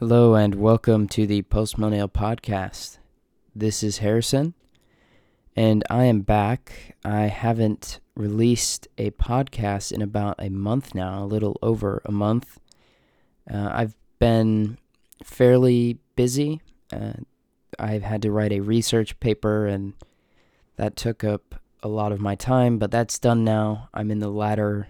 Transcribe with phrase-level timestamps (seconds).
[0.00, 2.98] Hello and welcome to the Post Podcast.
[3.54, 4.54] This is Harrison,
[5.54, 6.96] and I am back.
[7.04, 12.58] I haven't released a podcast in about a month now, a little over a month.
[13.48, 14.78] Uh, I've been
[15.22, 16.60] fairly busy.
[16.92, 17.12] Uh,
[17.78, 19.92] I've had to write a research paper, and
[20.74, 21.54] that took up
[21.84, 23.90] a lot of my time, but that's done now.
[23.94, 24.88] I'm in the latter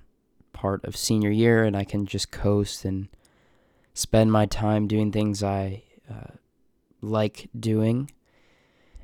[0.54, 3.08] part of senior year, and I can just coast and
[3.94, 6.34] spend my time doing things I uh,
[7.00, 8.10] like doing.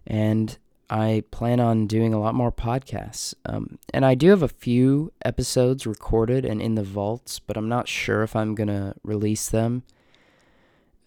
[0.07, 0.59] And
[0.91, 3.33] I plan on doing a lot more podcasts.
[3.47, 7.69] Um, and I do have a few episodes recorded and in the vaults, but I'm
[7.69, 9.85] not sure if I'm going to release them.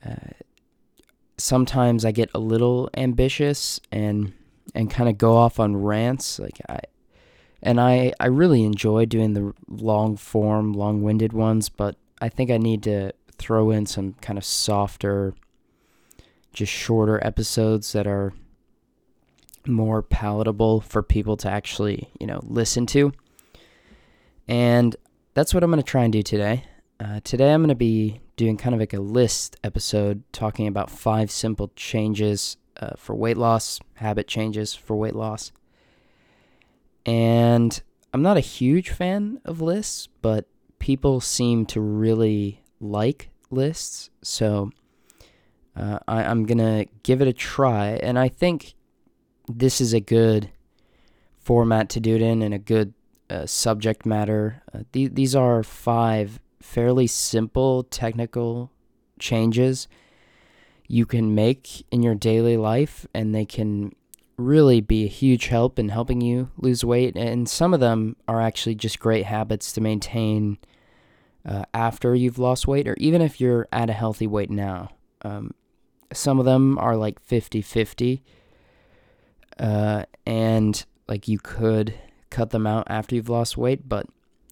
[0.05, 0.31] Uh,
[1.37, 4.33] sometimes I get a little ambitious and
[4.73, 6.79] and kind of go off on rants like I
[7.61, 12.57] and I I really enjoy doing the long form, long-winded ones, but I think I
[12.57, 13.11] need to
[13.43, 15.33] throw in some kind of softer,
[16.53, 18.31] just shorter episodes that are
[19.67, 23.11] more palatable for people to actually, you know, listen to.
[24.47, 24.95] And
[25.33, 26.63] that's what I'm going to try and do today.
[26.99, 30.89] Uh, today, I'm going to be doing kind of like a list episode talking about
[30.89, 35.51] five simple changes uh, for weight loss, habit changes for weight loss.
[37.05, 37.81] And
[38.13, 40.45] I'm not a huge fan of lists, but
[40.79, 44.09] people seem to really like lists.
[44.21, 44.71] So
[45.75, 47.99] uh, I, I'm going to give it a try.
[48.01, 48.73] And I think
[49.47, 50.49] this is a good
[51.39, 52.93] format to do it in and a good
[53.29, 54.61] uh, subject matter.
[54.73, 58.71] Uh, th- these are five fairly simple technical
[59.19, 59.87] changes
[60.87, 63.93] you can make in your daily life, and they can
[64.37, 67.15] really be a huge help in helping you lose weight.
[67.15, 70.57] And some of them are actually just great habits to maintain
[71.45, 74.89] uh, after you've lost weight, or even if you're at a healthy weight now.
[75.23, 75.53] Um,
[76.11, 78.23] some of them are like 50 50,
[79.59, 81.95] uh, and like you could
[82.29, 84.07] cut them out after you've lost weight, but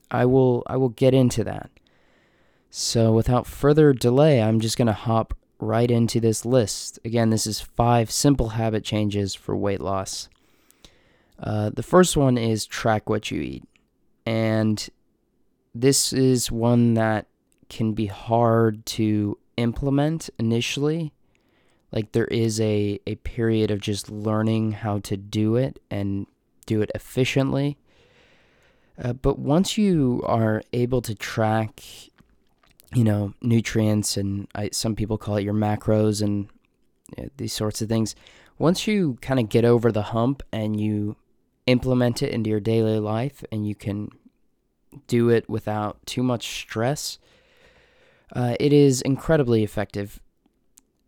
[0.09, 1.69] I will I will get into that.
[2.69, 6.99] So without further delay, I'm just gonna hop right into this list.
[7.05, 10.29] Again, this is five simple habit changes for weight loss.
[11.39, 13.63] Uh, the first one is track what you eat,
[14.25, 14.89] and
[15.73, 17.27] this is one that
[17.69, 21.13] can be hard to implement initially.
[21.91, 26.27] Like there is a, a period of just learning how to do it and
[26.65, 27.77] do it efficiently.
[29.01, 31.81] Uh, but once you are able to track,
[32.93, 36.49] you know, nutrients and I, some people call it your macros and
[37.17, 38.15] you know, these sorts of things,
[38.57, 41.15] once you kind of get over the hump and you
[41.67, 44.09] implement it into your daily life and you can
[45.07, 47.17] do it without too much stress,
[48.33, 50.19] uh, it is incredibly effective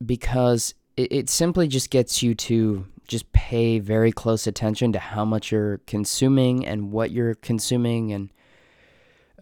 [0.05, 5.25] because it, it simply just gets you to just pay very close attention to how
[5.25, 8.29] much you're consuming and what you're consuming and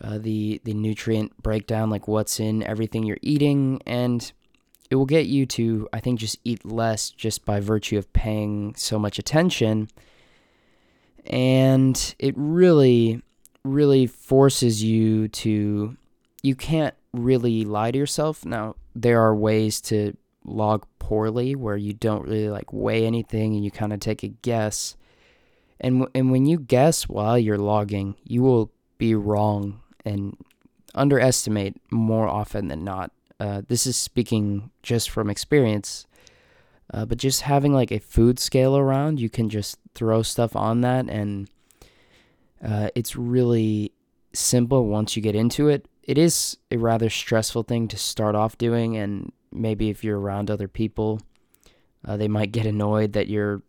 [0.01, 4.31] uh, the the nutrient breakdown, like what's in everything you're eating, and
[4.89, 8.73] it will get you to I think just eat less just by virtue of paying
[8.75, 9.89] so much attention.
[11.27, 13.21] And it really
[13.63, 15.95] really forces you to
[16.43, 18.45] you can't really lie to yourself.
[18.45, 23.63] Now, there are ways to log poorly where you don't really like weigh anything and
[23.63, 24.95] you kind of take a guess.
[25.79, 30.37] And and when you guess while you're logging, you will be wrong and
[30.95, 33.11] underestimate more often than not.
[33.39, 36.05] Uh, this is speaking just from experience.
[36.93, 40.81] Uh, but just having like a food scale around, you can just throw stuff on
[40.81, 41.49] that and
[42.63, 43.91] uh, it's really
[44.33, 45.87] simple once you get into it.
[46.03, 50.49] It is a rather stressful thing to start off doing, and maybe if you're around
[50.49, 51.21] other people,
[52.05, 53.61] uh, they might get annoyed that you're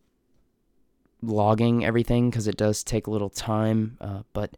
[1.22, 3.96] logging everything because it does take a little time.
[4.00, 4.56] Uh, but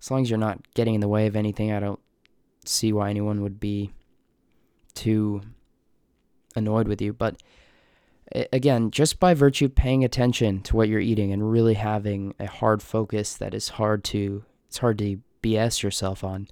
[0.00, 2.00] as long as you're not getting in the way of anything, I don't
[2.64, 3.92] see why anyone would be
[4.94, 5.42] too
[6.54, 7.12] annoyed with you.
[7.12, 7.42] But
[8.32, 12.46] again, just by virtue of paying attention to what you're eating and really having a
[12.46, 16.48] hard focus that is hard to it's hard to BS yourself on.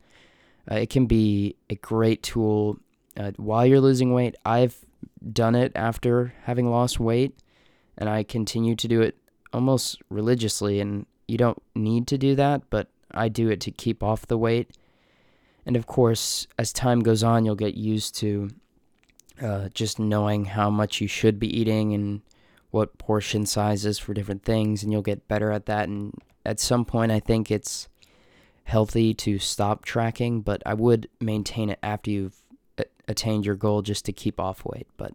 [0.70, 2.78] Uh, it can be a great tool
[3.16, 4.36] uh, while you're losing weight.
[4.44, 4.78] I've
[5.32, 7.36] done it after having lost weight,
[7.98, 9.16] and I continue to do it
[9.52, 10.80] almost religiously.
[10.80, 14.38] And you don't need to do that, but I do it to keep off the
[14.38, 14.70] weight.
[15.66, 18.50] And of course, as time goes on, you'll get used to
[19.40, 22.22] uh, just knowing how much you should be eating and
[22.70, 25.88] what portion sizes for different things, and you'll get better at that.
[25.88, 26.14] And
[26.44, 27.88] at some point, I think it's
[28.64, 32.40] healthy to stop tracking, but I would maintain it after you've
[33.06, 34.88] attained your goal just to keep off weight.
[34.96, 35.12] But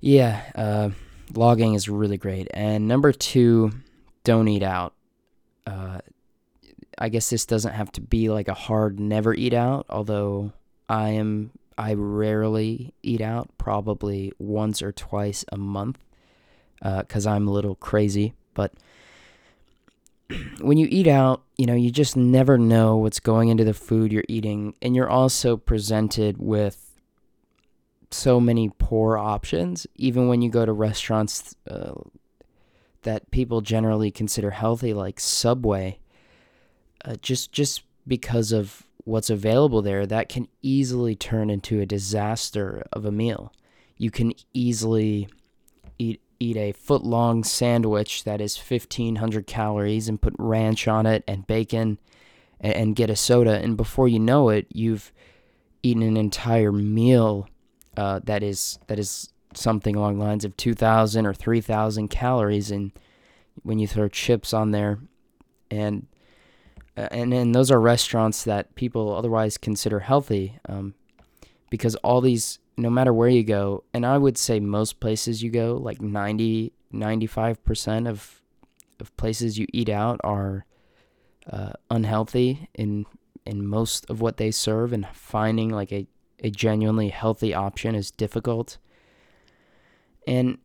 [0.00, 0.90] yeah, uh,
[1.34, 2.48] logging is really great.
[2.52, 3.72] And number two,
[4.24, 4.94] don't eat out.
[5.66, 6.00] Uh,
[6.98, 10.52] I guess this doesn't have to be like a hard never eat out, although
[10.88, 15.98] I am I rarely eat out, probably once or twice a month,
[16.80, 18.34] because uh, I'm a little crazy.
[18.54, 18.72] But
[20.60, 24.12] when you eat out, you know, you just never know what's going into the food
[24.12, 26.84] you're eating, and you're also presented with
[28.10, 31.94] so many poor options, even when you go to restaurants uh,
[33.02, 35.98] that people generally consider healthy, like Subway.
[37.04, 42.84] Uh, just just because of what's available there, that can easily turn into a disaster
[42.92, 43.52] of a meal.
[43.96, 45.28] You can easily
[45.98, 51.22] eat eat a foot long sandwich that is 1500 calories and put ranch on it
[51.28, 51.96] and bacon
[52.60, 55.12] and, and, get a soda and before you know it you've
[55.84, 57.48] eaten an entire meal
[57.96, 62.90] uh, that is that is something along the lines of 2000 or 3000 calories and
[63.62, 64.98] when you throw chips on there
[65.70, 66.06] and
[66.96, 70.94] and and those are restaurants that people otherwise consider healthy um,
[71.70, 75.50] because all these no matter where you go and i would say most places you
[75.50, 78.40] go like 90 95% of
[79.00, 80.64] of places you eat out are
[81.50, 83.04] uh, unhealthy in
[83.44, 86.06] in most of what they serve and finding like a,
[86.42, 88.78] a genuinely healthy option is difficult.
[90.26, 90.58] And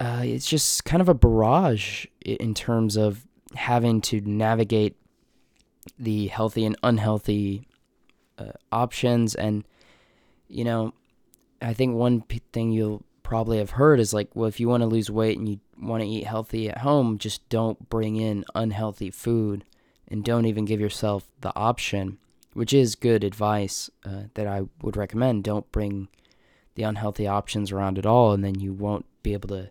[0.00, 3.24] uh, it's just kind of a barrage in terms of
[3.54, 4.96] having to navigate
[5.98, 7.66] the healthy and unhealthy
[8.38, 9.34] uh, options.
[9.34, 9.64] And,
[10.48, 10.94] you know,
[11.60, 14.82] I think one p- thing you'll probably have heard is like, well, if you want
[14.82, 18.44] to lose weight and you want to eat healthy at home, just don't bring in
[18.54, 19.64] unhealthy food
[20.08, 22.18] and don't even give yourself the option,
[22.52, 25.44] which is good advice uh, that I would recommend.
[25.44, 26.08] Don't bring
[26.74, 29.70] the unhealthy options around at all, and then you won't be able to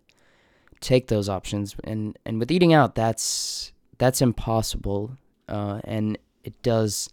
[0.79, 1.75] take those options.
[1.83, 5.17] And and with eating out, that's that's impossible
[5.47, 7.09] uh, and it does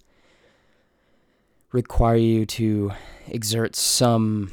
[1.73, 2.93] require you to
[3.29, 4.51] exert some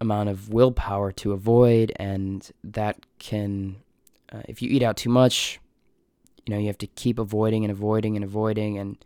[0.00, 3.76] amount of willpower to avoid, and that can,
[4.32, 5.60] uh, if you eat out too much,
[6.46, 8.96] you know, you have to keep avoiding and avoiding and avoiding, and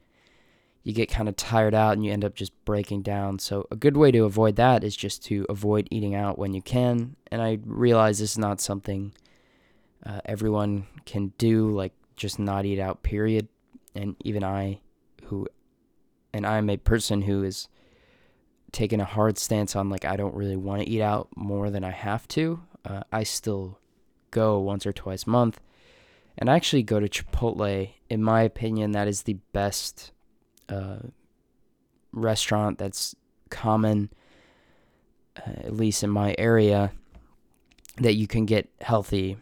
[0.82, 3.38] you get kind of tired out and you end up just breaking down.
[3.38, 6.62] So, a good way to avoid that is just to avoid eating out when you
[6.62, 7.16] can.
[7.30, 9.14] And I realize this is not something
[10.04, 13.48] uh, everyone can do, like just not eat out, period
[13.94, 14.80] and even I,
[15.24, 15.48] who,
[16.32, 17.68] and I'm a person who is
[18.72, 21.84] taking a hard stance on like I don't really want to eat out more than
[21.84, 22.60] I have to.
[22.84, 23.78] Uh, I still
[24.30, 25.60] go once or twice a month,
[26.36, 27.90] and I actually go to Chipotle.
[28.10, 30.12] In my opinion, that is the best
[30.68, 30.98] uh,
[32.12, 33.14] restaurant that's
[33.50, 34.10] common,
[35.36, 36.92] uh, at least in my area,
[37.98, 39.36] that you can get healthy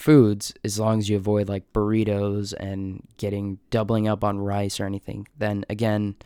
[0.00, 4.86] foods as long as you avoid like burritos and getting doubling up on rice or
[4.86, 6.16] anything then again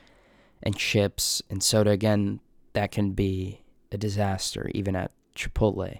[0.63, 2.39] and chips and soda again
[2.75, 3.61] that can be
[3.91, 5.99] a disaster even at chipotle.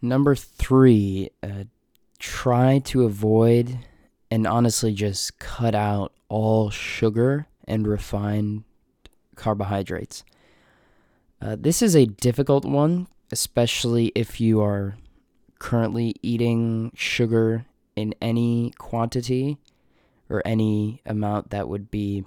[0.00, 1.64] Number three uh,
[2.20, 3.76] try to avoid
[4.30, 8.62] and honestly just cut out all sugar and refined
[9.34, 10.22] carbohydrates.
[11.42, 14.96] Uh, this is a difficult one especially if you are
[15.60, 19.58] currently eating sugar in any quantity
[20.28, 22.24] or any amount that would be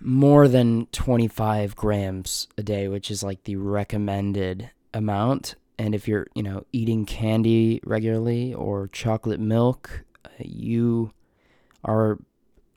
[0.00, 5.54] more than 25 grams a day, which is like the recommended amount.
[5.78, 10.04] And if you're, you know, eating candy regularly or chocolate milk,
[10.38, 11.12] you
[11.84, 12.18] are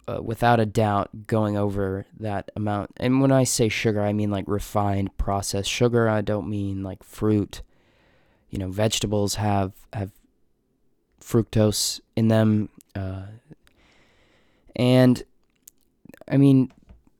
[0.07, 2.91] uh, without a doubt going over that amount.
[2.98, 6.10] And when I say sugar, I mean like refined processed sugar.
[6.10, 7.62] I don't mean like fruit
[8.53, 10.12] you know, vegetables have have
[11.19, 13.24] fructose in them, uh,
[14.75, 15.24] and
[16.29, 16.72] I mean,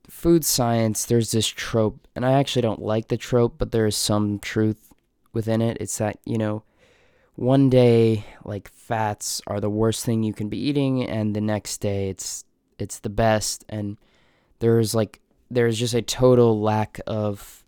[0.08, 1.06] food science.
[1.06, 4.94] There's this trope, and I actually don't like the trope, but there is some truth
[5.34, 5.78] within it.
[5.82, 6.62] It's that you know,
[7.34, 11.80] one day like fats are the worst thing you can be eating, and the next
[11.80, 12.46] day it's
[12.78, 13.98] it's the best, and
[14.60, 17.63] there's like there's just a total lack of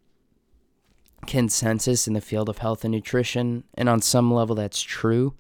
[1.25, 5.34] consensus in the field of health and nutrition, and on some level that's true.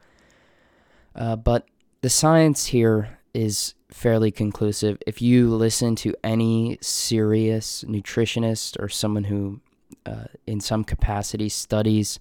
[1.15, 1.67] Uh, but
[2.01, 4.97] the science here is fairly conclusive.
[5.05, 9.61] If you listen to any serious nutritionist or someone who,
[10.05, 12.19] uh, in some capacity, studies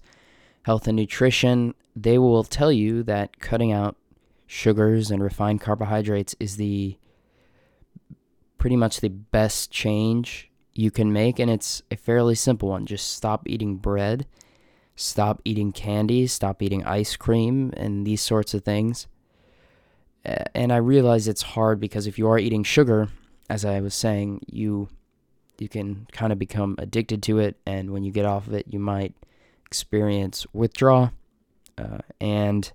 [0.63, 3.95] health and nutrition, they will tell you that cutting out
[4.47, 6.97] sugars and refined carbohydrates is the
[8.57, 12.85] pretty much the best change you can make, and it's a fairly simple one.
[12.85, 14.27] Just stop eating bread,
[14.95, 19.07] stop eating candy, stop eating ice cream, and these sorts of things.
[20.25, 23.09] And I realize it's hard because if you are eating sugar,
[23.49, 24.89] as I was saying, you
[25.57, 28.65] you can kind of become addicted to it, and when you get off of it,
[28.67, 29.13] you might
[29.65, 31.11] experience withdrawal,
[31.77, 32.73] uh, and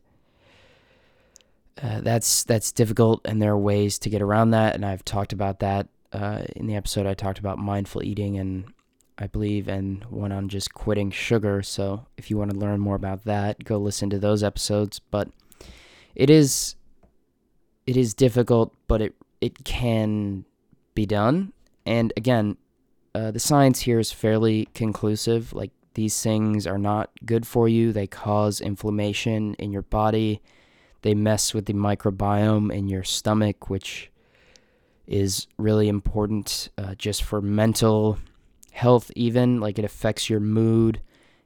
[1.83, 3.21] uh, that's that's difficult.
[3.27, 6.67] And there are ways to get around that, and I've talked about that uh, in
[6.67, 7.07] the episode.
[7.07, 8.73] I talked about mindful eating, and
[9.19, 11.63] I believe, and one on just quitting sugar.
[11.63, 14.99] So if you want to learn more about that, go listen to those episodes.
[14.99, 15.29] But
[16.15, 16.77] it is
[17.87, 20.45] it is difficult, but it it can
[20.95, 21.53] be done.
[21.87, 22.57] And again,
[23.15, 25.53] uh, the science here is fairly conclusive.
[25.53, 27.93] Like these things are not good for you.
[27.93, 30.41] They cause inflammation in your body.
[31.03, 34.11] They mess with the microbiome in your stomach, which
[35.11, 38.17] is really important uh, just for mental
[38.71, 39.61] health, even.
[39.61, 41.03] Like it affects your mood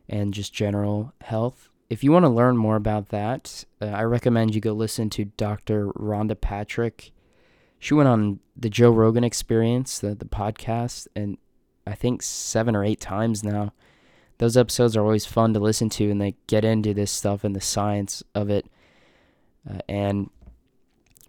[0.09, 1.71] and just general health.
[1.88, 5.25] If you want to learn more about that, uh, I recommend you go listen to
[5.25, 5.88] Dr.
[5.92, 7.12] Rhonda Patrick.
[7.78, 11.38] She went on the Joe Rogan Experience, the, the podcast, and
[11.87, 13.73] I think seven or eight times now.
[14.38, 17.54] Those episodes are always fun to listen to, and they get into this stuff and
[17.54, 18.66] the science of it.
[19.68, 20.30] Uh, and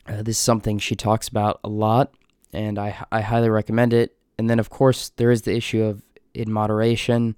[0.07, 2.13] uh, this is something she talks about a lot,
[2.55, 4.15] and I, I highly recommend it.
[4.37, 7.35] And then, of course, there is the issue of in moderation.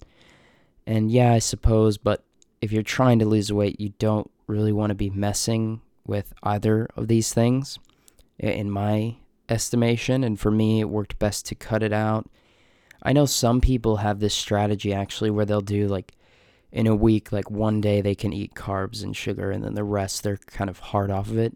[0.85, 2.23] And yeah, I suppose, but
[2.61, 6.87] if you're trying to lose weight, you don't really want to be messing with either
[6.95, 7.77] of these things,
[8.39, 9.17] in my
[9.49, 10.23] estimation.
[10.23, 12.27] And for me, it worked best to cut it out
[13.07, 16.13] I know some people have this strategy actually where they'll do like
[16.71, 19.83] in a week, like one day they can eat carbs and sugar, and then the
[19.83, 21.55] rest they're kind of hard off of it.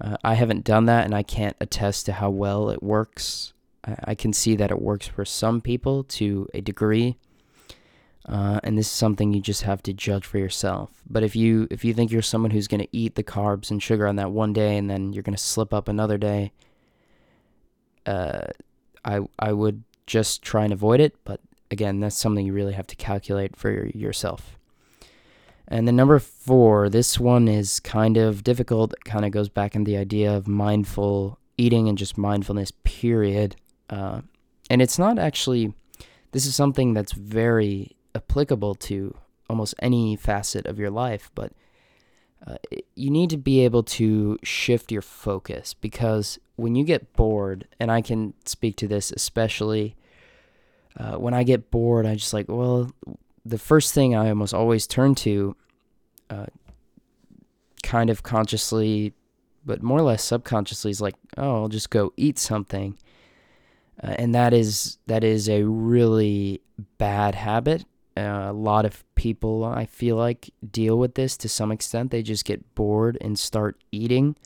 [0.00, 3.52] Uh, I haven't done that, and I can't attest to how well it works.
[3.86, 7.16] I, I can see that it works for some people to a degree,
[8.28, 10.90] uh, and this is something you just have to judge for yourself.
[11.08, 13.82] But if you if you think you're someone who's going to eat the carbs and
[13.82, 16.52] sugar on that one day, and then you're going to slip up another day,
[18.06, 18.46] uh,
[19.04, 21.16] I I would just try and avoid it.
[21.24, 24.58] But again, that's something you really have to calculate for yourself.
[25.68, 28.92] And then number four, this one is kind of difficult.
[28.92, 33.56] It kind of goes back in the idea of mindful eating and just mindfulness, period.
[33.88, 34.22] Uh,
[34.68, 35.72] and it's not actually,
[36.32, 39.16] this is something that's very applicable to
[39.48, 41.52] almost any facet of your life, but
[42.46, 42.56] uh,
[42.94, 47.90] you need to be able to shift your focus because when you get bored, and
[47.90, 49.96] I can speak to this especially
[50.96, 52.90] uh, when I get bored, I just like, well,
[53.44, 55.56] the first thing I almost always turn to,
[56.30, 56.46] uh,
[57.82, 59.12] kind of consciously,
[59.64, 62.96] but more or less subconsciously, is like, oh, I'll just go eat something.
[64.02, 66.60] Uh, and that is that is a really
[66.98, 67.84] bad habit.
[68.16, 72.10] Uh, a lot of people, I feel like, deal with this to some extent.
[72.10, 74.36] They just get bored and start eating.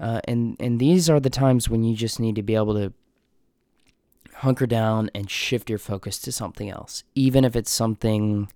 [0.00, 2.92] Uh, and and these are the times when you just need to be able to
[4.38, 8.48] hunker down and shift your focus to something else, even if it's something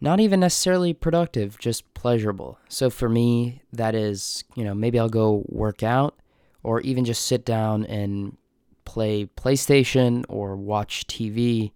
[0.00, 2.58] not even necessarily productive, just pleasurable.
[2.68, 6.16] So for me, that is, you know, maybe I'll go work out
[6.62, 8.36] or even just sit down and
[8.84, 11.72] play PlayStation or watch TV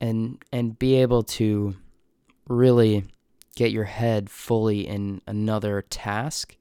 [0.00, 1.74] and and be able to
[2.48, 3.04] really
[3.56, 6.56] get your head fully in another task.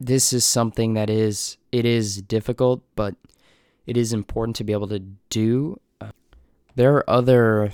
[0.00, 3.14] This is something that is it is difficult, but
[3.86, 5.80] it is important to be able to do.
[6.00, 6.12] Uh,
[6.74, 7.72] there are other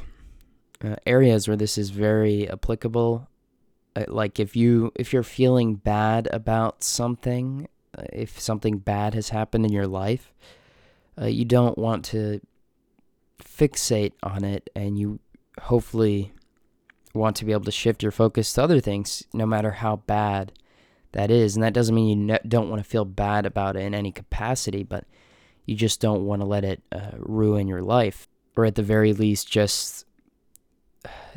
[0.85, 3.29] uh, areas where this is very applicable.
[3.97, 7.69] Uh, like if you if you're feeling bad about something,
[8.13, 10.33] if something bad has happened in your life,
[11.21, 12.41] you don't want to
[13.43, 15.19] fixate on it, and you
[15.63, 16.33] hopefully
[17.15, 20.53] want to be able to shift your focus to other things, no matter how bad
[21.13, 21.57] that is.
[21.57, 24.13] And that doesn't mean you ne- don't want to feel bad about it in any
[24.13, 25.05] capacity, but
[25.69, 29.13] you just don't want to let it uh, ruin your life, or at the very
[29.13, 30.07] least, just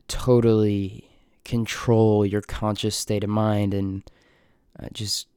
[0.07, 1.09] totally
[1.43, 4.09] control your conscious state of mind and
[4.79, 5.27] uh, just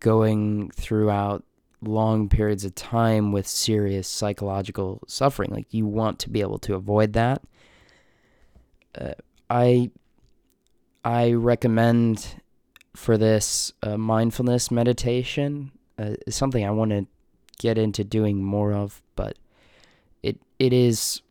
[0.00, 1.44] going throughout
[1.80, 5.50] long periods of time with serious psychological suffering.
[5.50, 7.40] Like you want to be able to avoid that.
[8.94, 9.14] Uh,
[9.48, 9.90] I
[11.06, 12.42] I recommend
[12.94, 15.72] for this uh, mindfulness meditation.
[15.98, 17.06] Uh, something I want to
[17.58, 19.38] get into doing more of, but
[20.22, 21.22] it it is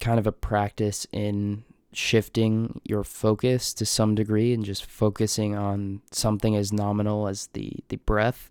[0.00, 6.02] kind of a practice in shifting your focus to some degree and just focusing on
[6.10, 8.50] something as nominal as the the breath.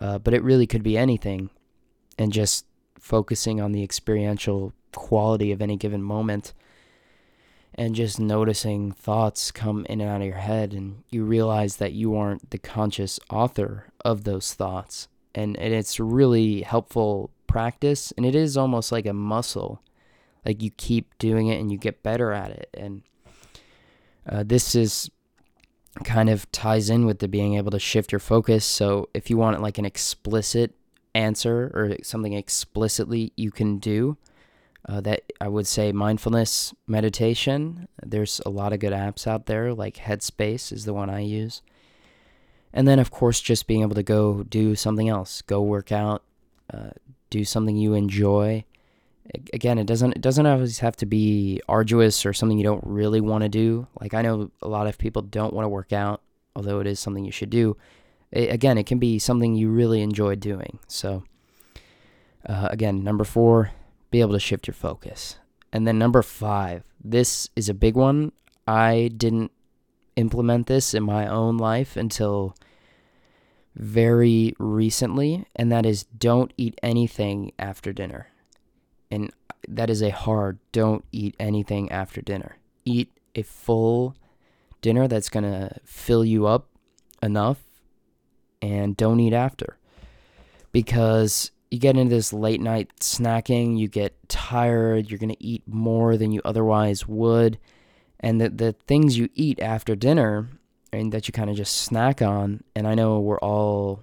[0.00, 1.50] Uh, but it really could be anything.
[2.18, 2.66] and just
[2.98, 6.52] focusing on the experiential quality of any given moment
[7.74, 11.92] and just noticing thoughts come in and out of your head and you realize that
[11.92, 18.26] you aren't the conscious author of those thoughts and, and it's really helpful practice and
[18.26, 19.82] it is almost like a muscle
[20.44, 23.02] like you keep doing it and you get better at it and
[24.28, 25.10] uh, this is
[26.04, 29.36] kind of ties in with the being able to shift your focus so if you
[29.36, 30.74] want like an explicit
[31.14, 34.16] answer or something explicitly you can do
[34.88, 37.88] uh, that I would say mindfulness meditation.
[38.02, 41.62] There's a lot of good apps out there, like Headspace is the one I use.
[42.72, 46.22] And then, of course, just being able to go do something else, go work out,
[46.72, 46.90] uh,
[47.30, 48.64] do something you enjoy.
[49.52, 53.20] Again, it doesn't it doesn't always have to be arduous or something you don't really
[53.20, 53.86] want to do.
[54.00, 56.22] Like I know a lot of people don't want to work out,
[56.56, 57.76] although it is something you should do.
[58.30, 60.78] It, again, it can be something you really enjoy doing.
[60.86, 61.24] So,
[62.46, 63.72] uh, again, number four,
[64.10, 65.36] be able to shift your focus.
[65.72, 68.32] And then number five, this is a big one.
[68.66, 69.52] I didn't
[70.18, 72.56] implement this in my own life until
[73.76, 78.26] very recently, and that is don't eat anything after dinner.
[79.10, 79.30] And
[79.68, 82.56] that is a hard don't eat anything after dinner.
[82.84, 84.16] Eat a full
[84.82, 86.68] dinner that's going to fill you up
[87.22, 87.62] enough
[88.60, 89.78] and don't eat after.
[90.72, 95.62] Because you get into this late night snacking, you get tired, you're going to eat
[95.66, 97.58] more than you otherwise would.
[98.20, 100.48] And the, the things you eat after dinner
[100.92, 104.02] and that you kind of just snack on, and I know we're all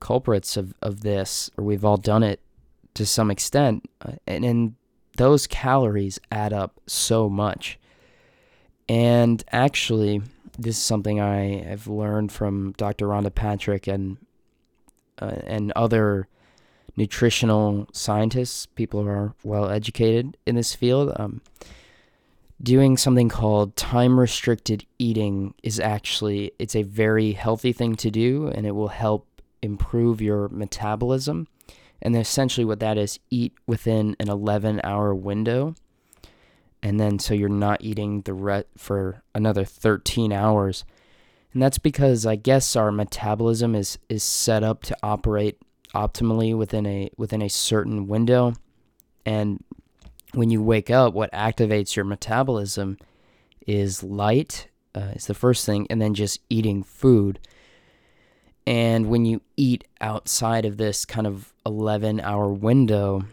[0.00, 2.40] culprits of, of this, or we've all done it
[2.94, 4.74] to some extent, uh, and, and
[5.16, 7.78] those calories add up so much.
[8.88, 10.22] And actually,
[10.58, 13.06] this is something I have learned from Dr.
[13.06, 14.18] Rhonda Patrick and
[15.18, 16.28] uh, and other
[16.96, 21.12] nutritional scientists, people who are well educated in this field.
[21.16, 21.40] Um,
[22.62, 28.48] doing something called time restricted eating is actually it's a very healthy thing to do
[28.48, 29.26] and it will help
[29.62, 31.46] improve your metabolism.
[32.02, 35.74] And essentially what that is eat within an 11 hour window
[36.82, 40.84] and then so you're not eating the re- for another 13 hours.
[41.52, 45.58] And that's because i guess our metabolism is is set up to operate
[45.94, 48.52] optimally within a within a certain window.
[49.24, 49.64] And
[50.36, 52.98] when you wake up what activates your metabolism
[53.66, 57.38] is light uh, is the first thing and then just eating food.
[58.66, 63.24] And when you eat outside of this kind of 11 hour window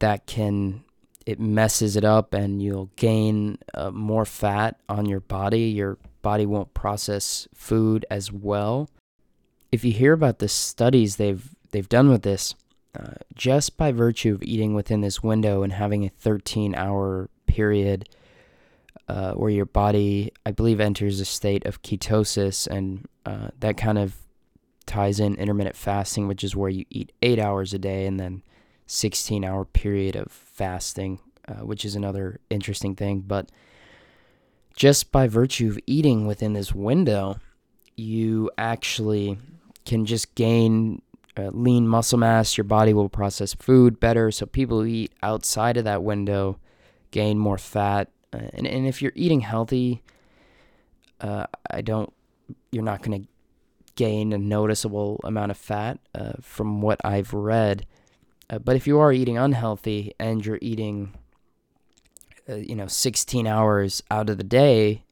[0.00, 0.82] that can
[1.26, 5.64] it messes it up and you'll gain uh, more fat on your body.
[5.64, 8.88] Your body won't process food as well.
[9.70, 12.54] If you hear about the studies they've they've done with this,
[13.34, 18.08] just by virtue of eating within this window and having a 13 hour period
[19.08, 23.98] uh, where your body, I believe, enters a state of ketosis, and uh, that kind
[23.98, 24.14] of
[24.86, 28.42] ties in intermittent fasting, which is where you eat eight hours a day and then
[28.86, 33.20] 16 hour period of fasting, uh, which is another interesting thing.
[33.20, 33.50] But
[34.76, 37.40] just by virtue of eating within this window,
[37.96, 39.38] you actually
[39.84, 41.02] can just gain
[41.36, 44.30] uh, lean muscle mass, your body will process food better.
[44.30, 46.58] So people who eat outside of that window
[47.10, 48.10] gain more fat.
[48.32, 50.02] Uh, and, and if you're eating healthy,
[51.20, 52.12] uh, I don't,
[52.72, 53.28] you're not going to
[53.94, 57.86] gain a noticeable amount of fat uh, from what I've read.
[58.48, 61.14] Uh, but if you are eating unhealthy and you're eating,
[62.48, 65.04] uh, you know, 16 hours out of the day,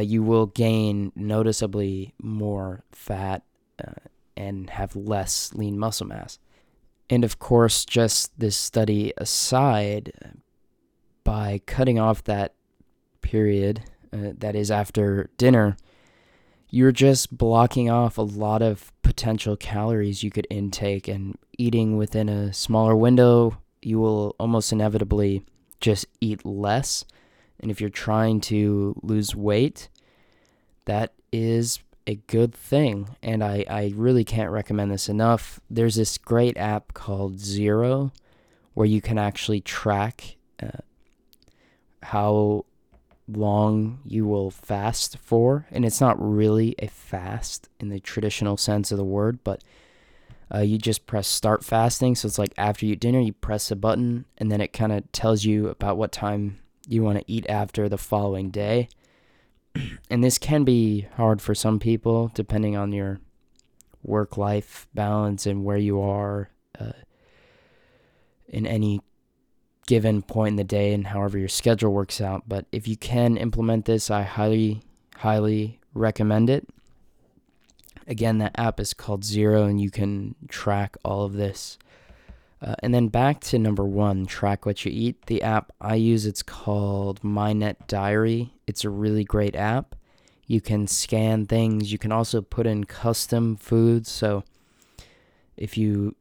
[0.00, 3.42] you will gain noticeably more fat
[4.42, 6.38] and have less lean muscle mass.
[7.08, 10.12] And of course, just this study aside,
[11.24, 12.54] by cutting off that
[13.20, 15.76] period uh, that is after dinner,
[16.68, 22.28] you're just blocking off a lot of potential calories you could intake and eating within
[22.28, 25.44] a smaller window, you will almost inevitably
[25.80, 27.04] just eat less.
[27.60, 29.88] And if you're trying to lose weight,
[30.86, 35.60] that is a good thing, and I, I really can't recommend this enough.
[35.70, 38.12] There's this great app called Zero
[38.74, 40.78] where you can actually track uh,
[42.02, 42.64] how
[43.28, 45.66] long you will fast for.
[45.70, 49.62] And it's not really a fast in the traditional sense of the word, but
[50.52, 52.14] uh, you just press start fasting.
[52.14, 54.92] So it's like after you eat dinner, you press a button, and then it kind
[54.92, 58.88] of tells you about what time you want to eat after the following day
[60.10, 63.20] and this can be hard for some people depending on your
[64.02, 66.50] work life balance and where you are.
[66.78, 66.92] Uh,
[68.52, 69.00] in any
[69.86, 72.44] given point in the day and however your schedule works out.
[72.46, 74.82] But if you can implement this, I highly,
[75.16, 76.68] highly recommend it.
[78.06, 81.78] Again, that app is called Zero, and you can track all of this.
[82.62, 85.26] Uh, and then back to number one, track what you eat.
[85.26, 88.50] The app I use, it's called MyNetDiary.
[88.68, 89.96] It's a really great app.
[90.46, 91.90] You can scan things.
[91.90, 94.10] You can also put in custom foods.
[94.10, 94.44] So
[95.56, 96.14] if you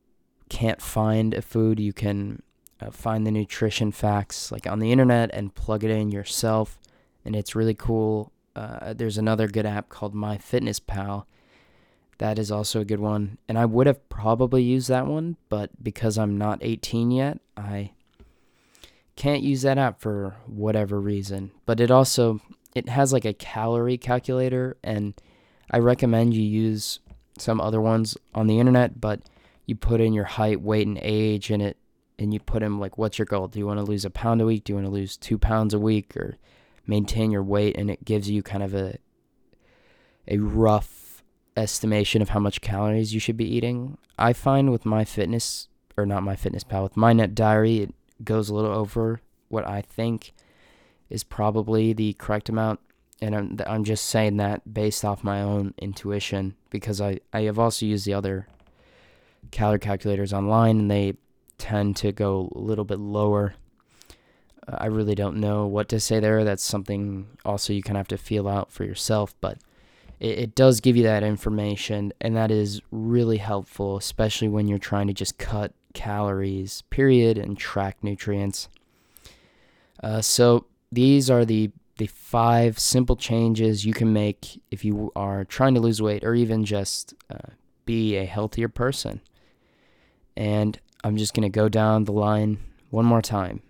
[0.50, 2.42] can't find a food, you can
[2.82, 6.80] uh, find the nutrition facts like on the internet and plug it in yourself.
[7.24, 8.32] And it's really cool.
[8.56, 11.26] Uh, there's another good app called MyFitnessPal
[12.22, 13.40] that is also a good one.
[13.50, 17.94] And I would have probably used that one, but because I'm not 18 yet, I
[19.16, 21.50] can't use that app for whatever reason.
[21.66, 22.40] But it also
[22.76, 25.16] it has like a calorie calculator and
[25.72, 27.00] I recommend you use
[27.40, 29.22] some other ones on the internet, but
[29.66, 31.78] you put in your height, weight, and age in it,
[32.20, 33.48] and you put in like, what's your goal?
[33.48, 34.66] Do you want to lose a pound a week?
[34.66, 36.38] Do you want to lose two pounds a week, or
[36.86, 37.78] maintain your weight?
[37.78, 39.00] And it gives you kind of a
[40.28, 41.01] a rough
[41.58, 43.98] estimation of how much calories you should be eating.
[44.18, 47.94] I find with my fitness or not my fitness pal with my net Diary, it
[48.24, 50.34] goes a little over what I think
[51.10, 52.80] is probably the correct amount.
[53.22, 57.60] And I'm, I'm just saying that based off my own intuition because I, I have
[57.60, 58.48] also used the other
[59.52, 61.14] calorie calculators online and they
[61.58, 63.54] tend to go a little bit lower.
[64.68, 66.44] Uh, I really don't know what to say there.
[66.44, 69.36] That's something also you kind of have to feel out for yourself.
[69.42, 69.60] But
[70.22, 74.78] it, it does give you that information, and that is really helpful, especially when you're
[74.78, 78.70] trying to just cut calories, period, and track nutrients.
[80.02, 85.44] Uh, so these are the the five simple changes you can make if you are
[85.46, 87.52] trying to lose weight or even just uh,
[87.86, 89.22] be a healthier person.
[90.36, 92.58] And I'm just going to go down the line
[92.90, 93.62] one more time.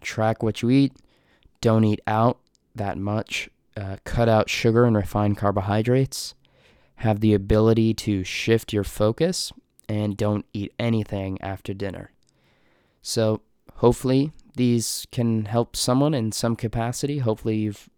[0.00, 0.92] Track what you eat.
[1.60, 2.40] Don't eat out
[2.74, 6.34] that much uh, cut out sugar and refined carbohydrates,
[6.96, 9.52] have the ability to shift your focus,
[9.88, 12.10] and don't eat anything after dinner.
[13.02, 13.40] So,
[13.76, 17.18] hopefully, these can help someone in some capacity.
[17.18, 17.88] Hopefully, you've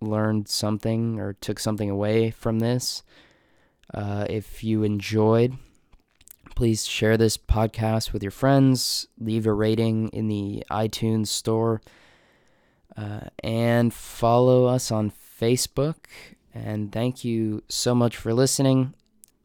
[0.00, 3.02] learned something or took something away from this.
[3.94, 5.56] Uh, if you enjoyed,
[6.54, 11.80] please share this podcast with your friends, leave a rating in the iTunes store,
[12.96, 15.10] uh, and follow us on
[15.42, 15.96] Facebook.
[16.54, 18.94] And thank you so much for listening.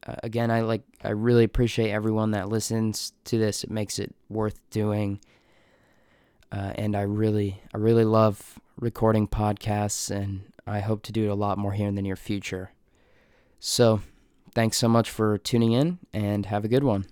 [0.06, 3.64] Uh, again, I like I really appreciate everyone that listens to this.
[3.64, 5.20] It makes it worth doing.
[6.52, 11.30] Uh, and I really I really love recording podcasts and I hope to do it
[11.30, 12.72] a lot more here in the near future.
[13.60, 14.02] So,
[14.54, 17.06] thanks so much for tuning in and have a good one.